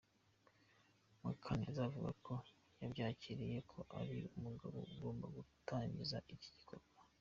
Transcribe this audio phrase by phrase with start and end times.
[1.23, 2.33] Mukaneza avuga ko
[2.81, 6.99] yabyakiriye ko ari umugabo ugomba gutangiza iki gikorwa.